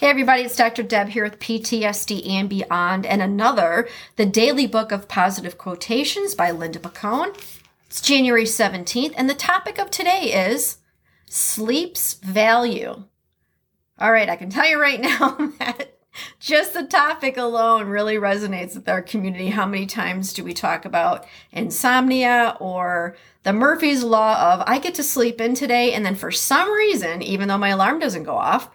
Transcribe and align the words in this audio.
Hey, 0.00 0.10
everybody, 0.10 0.42
it's 0.42 0.56
Dr. 0.56 0.82
Deb 0.82 1.10
here 1.10 1.22
with 1.22 1.38
PTSD 1.38 2.28
and 2.28 2.48
Beyond, 2.48 3.06
and 3.06 3.22
another, 3.22 3.88
the 4.16 4.26
Daily 4.26 4.66
Book 4.66 4.90
of 4.90 5.06
Positive 5.06 5.56
Quotations 5.56 6.34
by 6.34 6.50
Linda 6.50 6.80
Picone. 6.80 7.32
It's 7.86 8.00
January 8.00 8.42
17th, 8.42 9.14
and 9.16 9.30
the 9.30 9.34
topic 9.34 9.78
of 9.78 9.92
today 9.92 10.48
is 10.48 10.78
sleep's 11.26 12.14
value. 12.14 13.04
All 14.00 14.10
right, 14.10 14.28
I 14.28 14.34
can 14.34 14.50
tell 14.50 14.68
you 14.68 14.80
right 14.80 15.00
now 15.00 15.52
that 15.60 15.96
just 16.40 16.74
the 16.74 16.82
topic 16.82 17.36
alone 17.36 17.86
really 17.86 18.16
resonates 18.16 18.74
with 18.74 18.88
our 18.88 19.00
community. 19.00 19.46
How 19.46 19.64
many 19.64 19.86
times 19.86 20.32
do 20.32 20.42
we 20.42 20.54
talk 20.54 20.84
about 20.84 21.24
insomnia 21.52 22.56
or 22.58 23.16
the 23.44 23.52
Murphy's 23.52 24.02
Law 24.02 24.54
of 24.54 24.64
I 24.66 24.80
get 24.80 24.96
to 24.96 25.04
sleep 25.04 25.40
in 25.40 25.54
today, 25.54 25.92
and 25.92 26.04
then 26.04 26.16
for 26.16 26.32
some 26.32 26.72
reason, 26.72 27.22
even 27.22 27.46
though 27.46 27.58
my 27.58 27.68
alarm 27.68 28.00
doesn't 28.00 28.24
go 28.24 28.36
off, 28.36 28.70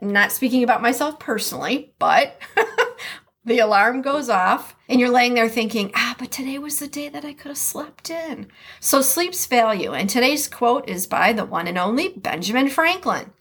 not 0.00 0.32
speaking 0.32 0.62
about 0.62 0.82
myself 0.82 1.18
personally, 1.18 1.94
but 1.98 2.40
the 3.44 3.58
alarm 3.58 4.02
goes 4.02 4.28
off 4.28 4.76
and 4.88 5.00
you're 5.00 5.10
laying 5.10 5.34
there 5.34 5.48
thinking, 5.48 5.90
ah, 5.94 6.14
but 6.18 6.30
today 6.30 6.58
was 6.58 6.78
the 6.78 6.88
day 6.88 7.08
that 7.08 7.24
I 7.24 7.32
could 7.32 7.48
have 7.48 7.58
slept 7.58 8.10
in. 8.10 8.48
So, 8.80 9.02
sleep's 9.02 9.46
value. 9.46 9.92
And 9.92 10.08
today's 10.08 10.48
quote 10.48 10.88
is 10.88 11.06
by 11.06 11.32
the 11.32 11.44
one 11.44 11.66
and 11.66 11.78
only 11.78 12.08
Benjamin 12.08 12.68
Franklin. 12.68 13.32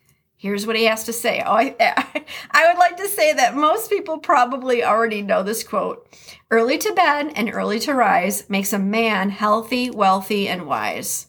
Here's 0.43 0.67
what 0.67 0.75
he 0.75 0.83
has 0.85 1.05
to 1.05 1.13
say. 1.13 1.41
Oh, 1.45 1.53
I, 1.53 1.73
I 2.51 2.67
would 2.67 2.77
like 2.77 2.97
to 2.97 3.07
say 3.07 3.31
that 3.31 3.55
most 3.55 3.89
people 3.89 4.17
probably 4.17 4.83
already 4.83 5.21
know 5.21 5.41
this 5.41 5.63
quote. 5.63 6.05
Early 6.51 6.77
to 6.79 6.93
bed 6.93 7.31
and 7.35 7.49
early 7.53 7.79
to 7.79 7.93
rise 7.93 8.49
makes 8.49 8.73
a 8.73 8.79
man 8.79 9.29
healthy, 9.29 9.89
wealthy, 9.89 10.49
and 10.49 10.67
wise. 10.67 11.27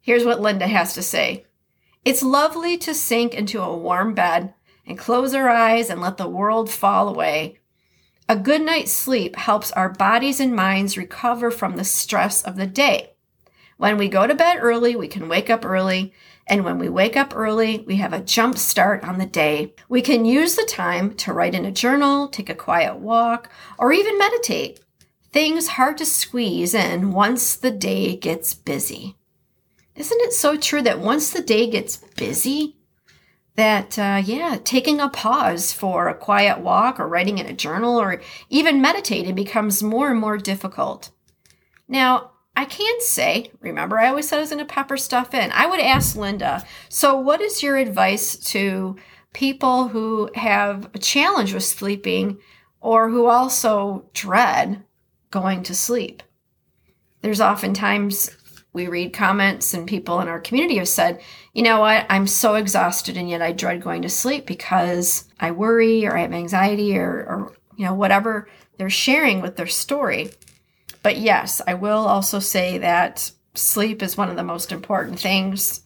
Here's 0.00 0.24
what 0.24 0.40
Linda 0.40 0.66
has 0.66 0.94
to 0.94 1.02
say 1.02 1.45
it's 2.06 2.22
lovely 2.22 2.78
to 2.78 2.94
sink 2.94 3.34
into 3.34 3.60
a 3.60 3.76
warm 3.76 4.14
bed 4.14 4.54
and 4.86 4.96
close 4.96 5.34
our 5.34 5.48
eyes 5.48 5.90
and 5.90 6.00
let 6.00 6.18
the 6.18 6.28
world 6.28 6.70
fall 6.70 7.08
away. 7.08 7.58
A 8.28 8.36
good 8.36 8.62
night's 8.62 8.92
sleep 8.92 9.34
helps 9.34 9.72
our 9.72 9.88
bodies 9.88 10.38
and 10.38 10.54
minds 10.54 10.96
recover 10.96 11.50
from 11.50 11.74
the 11.74 11.82
stress 11.82 12.44
of 12.44 12.54
the 12.54 12.66
day. 12.68 13.14
When 13.76 13.98
we 13.98 14.08
go 14.08 14.24
to 14.24 14.36
bed 14.36 14.58
early, 14.60 14.94
we 14.94 15.08
can 15.08 15.28
wake 15.28 15.50
up 15.50 15.64
early. 15.64 16.12
And 16.46 16.64
when 16.64 16.78
we 16.78 16.88
wake 16.88 17.16
up 17.16 17.34
early, 17.34 17.78
we 17.88 17.96
have 17.96 18.12
a 18.12 18.20
jump 18.20 18.56
start 18.56 19.02
on 19.02 19.18
the 19.18 19.26
day. 19.26 19.74
We 19.88 20.00
can 20.00 20.24
use 20.24 20.54
the 20.54 20.64
time 20.70 21.12
to 21.16 21.32
write 21.32 21.56
in 21.56 21.64
a 21.64 21.72
journal, 21.72 22.28
take 22.28 22.48
a 22.48 22.54
quiet 22.54 22.98
walk, 22.98 23.50
or 23.80 23.92
even 23.92 24.16
meditate. 24.16 24.78
Things 25.32 25.66
hard 25.66 25.98
to 25.98 26.06
squeeze 26.06 26.72
in 26.72 27.10
once 27.10 27.56
the 27.56 27.72
day 27.72 28.14
gets 28.16 28.54
busy. 28.54 29.15
Isn't 29.96 30.20
it 30.20 30.32
so 30.32 30.56
true 30.56 30.82
that 30.82 31.00
once 31.00 31.30
the 31.30 31.42
day 31.42 31.70
gets 31.70 31.96
busy, 31.96 32.76
that, 33.56 33.98
uh, 33.98 34.22
yeah, 34.22 34.58
taking 34.62 35.00
a 35.00 35.08
pause 35.08 35.72
for 35.72 36.08
a 36.08 36.14
quiet 36.14 36.60
walk 36.60 37.00
or 37.00 37.08
writing 37.08 37.38
in 37.38 37.46
a 37.46 37.54
journal 37.54 37.98
or 37.98 38.20
even 38.50 38.82
meditating 38.82 39.34
becomes 39.34 39.82
more 39.82 40.10
and 40.10 40.20
more 40.20 40.36
difficult. 40.36 41.10
Now, 41.88 42.32
I 42.54 42.66
can 42.66 43.00
say, 43.00 43.50
remember, 43.60 43.98
I 43.98 44.08
always 44.08 44.28
said 44.28 44.36
I 44.36 44.40
was 44.40 44.50
going 44.50 44.66
to 44.66 44.72
pepper 44.72 44.96
stuff 44.96 45.34
in. 45.34 45.50
I 45.52 45.66
would 45.66 45.80
ask 45.80 46.16
Linda, 46.16 46.64
so 46.88 47.18
what 47.18 47.40
is 47.40 47.62
your 47.62 47.76
advice 47.76 48.36
to 48.50 48.96
people 49.32 49.88
who 49.88 50.30
have 50.34 50.90
a 50.94 50.98
challenge 50.98 51.52
with 51.52 51.64
sleeping 51.64 52.38
or 52.80 53.10
who 53.10 53.26
also 53.26 54.08
dread 54.12 54.84
going 55.30 55.62
to 55.64 55.74
sleep? 55.74 56.22
There's 57.22 57.40
oftentimes 57.40 58.30
we 58.76 58.88
read 58.88 59.14
comments 59.14 59.72
and 59.72 59.88
people 59.88 60.20
in 60.20 60.28
our 60.28 60.38
community 60.38 60.76
have 60.76 60.86
said, 60.86 61.22
you 61.54 61.62
know 61.62 61.80
what, 61.80 62.04
I'm 62.10 62.26
so 62.26 62.56
exhausted 62.56 63.16
and 63.16 63.28
yet 63.28 63.40
I 63.40 63.52
dread 63.52 63.82
going 63.82 64.02
to 64.02 64.10
sleep 64.10 64.44
because 64.44 65.24
I 65.40 65.50
worry 65.50 66.06
or 66.06 66.14
I 66.14 66.20
have 66.20 66.34
anxiety 66.34 66.98
or, 66.98 67.10
or 67.10 67.52
you 67.76 67.86
know, 67.86 67.94
whatever 67.94 68.50
they're 68.76 68.90
sharing 68.90 69.40
with 69.40 69.56
their 69.56 69.66
story. 69.66 70.30
But 71.02 71.16
yes, 71.16 71.62
I 71.66 71.72
will 71.72 72.06
also 72.06 72.38
say 72.38 72.76
that 72.76 73.32
sleep 73.54 74.02
is 74.02 74.18
one 74.18 74.28
of 74.28 74.36
the 74.36 74.44
most 74.44 74.70
important 74.70 75.18
things. 75.20 75.80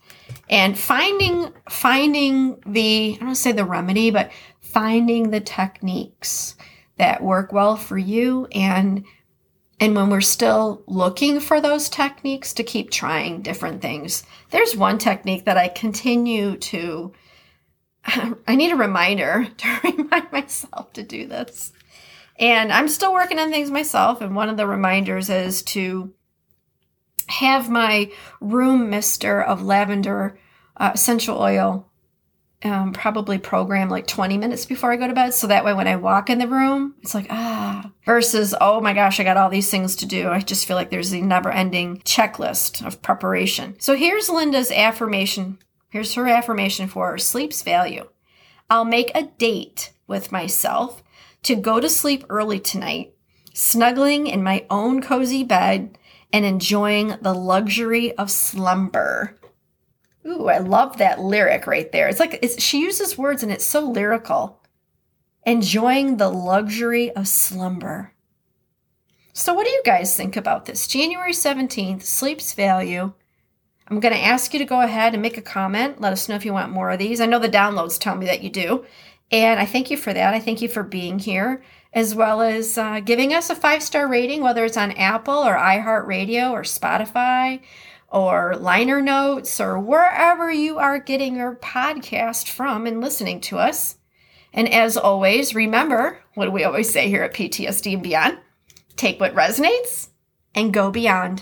And 0.49 0.77
finding 0.77 1.53
finding 1.69 2.61
the 2.67 3.13
I 3.15 3.19
don't 3.19 3.27
want 3.29 3.37
to 3.37 3.41
say 3.43 3.53
the 3.53 3.65
remedy, 3.65 4.11
but 4.11 4.33
finding 4.61 5.31
the 5.31 5.41
techniques 5.41 6.57
that 6.97 7.23
work 7.23 7.53
well 7.53 7.77
for 7.77 7.99
you 7.99 8.47
and 8.47 9.05
and 9.81 9.97
when 9.97 10.11
we're 10.11 10.21
still 10.21 10.83
looking 10.87 11.41
for 11.41 11.59
those 11.59 11.89
techniques 11.89 12.53
to 12.53 12.63
keep 12.63 12.91
trying 12.91 13.41
different 13.41 13.81
things, 13.81 14.25
there's 14.51 14.77
one 14.77 14.99
technique 14.99 15.47
that 15.47 15.57
I 15.57 15.69
continue 15.69 16.59
to, 16.59 17.13
I 18.05 18.57
need 18.57 18.73
a 18.73 18.77
reminder 18.77 19.49
to 19.57 19.81
remind 19.83 20.31
myself 20.31 20.93
to 20.93 21.03
do 21.03 21.27
this. 21.27 21.73
And 22.39 22.71
I'm 22.73 22.89
still 22.89 23.13
working 23.13 23.39
on 23.39 23.51
things 23.51 23.71
myself. 23.71 24.21
And 24.21 24.37
one 24.37 24.51
of 24.51 24.59
the 24.59 24.67
reminders 24.67 25.31
is 25.31 25.63
to 25.63 26.13
have 27.29 27.71
my 27.71 28.11
room 28.41 28.91
mister 28.91 29.43
of 29.43 29.63
lavender 29.63 30.39
uh, 30.77 30.91
essential 30.95 31.39
oil 31.39 31.90
um, 32.63 32.93
probably 32.93 33.39
program 33.39 33.89
like 33.89 34.07
20 34.07 34.37
minutes 34.37 34.67
before 34.67 34.93
I 34.93 34.97
go 34.97 35.07
to 35.07 35.15
bed. 35.15 35.33
So 35.33 35.47
that 35.47 35.65
way, 35.65 35.73
when 35.73 35.89
I 35.89 35.97
walk 35.97 36.29
in 36.29 36.39
the 36.39 36.49
room, 36.49 36.95
it's 37.01 37.15
like, 37.15 37.27
ah, 37.31 37.91
versus, 38.05 38.55
oh 38.61 38.81
my 38.81 38.93
gosh, 38.93 39.19
I 39.19 39.25
got 39.25 39.39
all 39.39 39.49
these 39.49 39.71
things 39.71 39.97
to 39.97 40.07
do. 40.07 40.29
I 40.29 40.41
just 40.41 40.67
feel 40.67 40.77
like 40.77 40.91
there's 40.91 41.13
a 41.13 41.21
never 41.21 41.51
ending 41.51 41.99
checklist 42.01 42.85
of 42.87 43.01
preparation. 43.01 43.77
So 43.79 43.97
here's 43.97 44.29
Linda's 44.29 44.71
affirmation. 44.71 45.59
Here's 45.89 46.15
her 46.15 46.29
affirmation 46.29 46.87
for 46.87 47.17
sleep's 47.19 47.63
value. 47.63 48.09
I'll 48.69 48.85
make 48.85 49.11
a 49.15 49.25
date 49.25 49.93
with 50.07 50.31
myself 50.31 51.03
to 51.45 51.57
go 51.57 51.81
to 51.81 51.89
sleep 51.89 52.25
early 52.29 52.61
tonight, 52.61 53.15
snuggling 53.55 54.27
in 54.27 54.43
my 54.43 54.67
own 54.69 55.01
cozy 55.01 55.43
bed 55.43 55.97
and 56.33 56.45
enjoying 56.45 57.15
the 57.23 57.35
luxury 57.35 58.17
of 58.17 58.31
slumber. 58.31 59.37
Ooh, 60.27 60.49
I 60.49 60.59
love 60.59 60.99
that 60.99 61.21
lyric 61.21 61.67
right 61.67 61.91
there. 61.93 62.09
It's 62.09 62.21
like 62.21 62.39
it's, 62.43 62.63
she 62.63 62.81
uses 62.81 63.17
words 63.17 63.43
and 63.43 63.51
it's 63.51 63.65
so 63.65 63.81
lyrical. 63.81 64.61
Enjoying 65.47 66.19
the 66.19 66.29
luxury 66.29 67.11
of 67.13 67.27
slumber. 67.27 68.13
So, 69.33 69.55
what 69.55 69.65
do 69.65 69.73
you 69.73 69.83
guys 69.85 70.15
think 70.15 70.37
about 70.37 70.67
this? 70.67 70.87
January 70.87 71.33
17th, 71.33 72.03
sleep's 72.03 72.53
value. 72.53 73.13
I'm 73.89 74.01
going 74.01 74.15
to 74.15 74.23
ask 74.23 74.53
you 74.53 74.59
to 74.59 74.65
go 74.65 74.83
ahead 74.83 75.15
and 75.15 75.23
make 75.23 75.39
a 75.39 75.43
comment. 75.43 76.01
Let 76.01 76.13
us 76.13 76.29
know 76.29 76.37
if 76.37 76.45
you 76.45 76.53
want 76.53 76.73
more 76.73 76.91
of 76.91 76.99
these. 76.99 77.21
I 77.21 77.27
know 77.27 77.39
the 77.39 77.49
downloads 77.49 77.99
tell 77.99 78.15
me 78.15 78.27
that 78.27 78.43
you 78.43 78.51
do. 78.51 78.85
And 79.33 79.59
I 79.59 79.67
thank 79.67 79.91
you 79.91 79.97
for 79.97 80.13
that. 80.13 80.35
I 80.35 80.41
thank 80.41 80.61
you 80.63 80.69
for 80.69 80.83
being 80.83 81.19
here, 81.19 81.63
as 81.93 82.15
well 82.15 82.41
as 82.41 82.79
uh, 82.79 83.01
giving 83.01 83.35
us 83.35 83.51
a 83.51 83.55
five 83.55 83.83
star 83.83 84.07
rating, 84.09 84.43
whether 84.43 84.65
it's 84.65 84.77
on 84.77 84.93
Apple 84.93 85.35
or 85.35 85.57
iHeartRadio 85.57 86.51
or 86.53 86.63
Spotify 86.63 87.61
or 88.09 88.57
liner 88.57 89.01
notes 89.01 89.61
or 89.61 89.79
wherever 89.79 90.51
you 90.51 90.79
are 90.79 90.99
getting 90.99 91.37
your 91.37 91.57
podcast 91.57 92.49
from 92.49 92.87
and 92.87 93.01
listening 93.01 93.41
to 93.41 93.59
us. 93.59 93.97
And 94.53 94.73
as 94.73 94.97
always, 94.97 95.55
remember 95.55 96.19
what 96.35 96.53
we 96.53 96.65
always 96.65 96.91
say 96.91 97.09
here 97.09 97.23
at 97.23 97.35
PTSD 97.35 97.95
and 97.95 98.03
Beyond? 98.03 98.39
Take 98.97 99.21
what 99.21 99.35
resonates 99.35 100.09
and 100.55 100.73
go 100.73 100.91
beyond. 100.91 101.41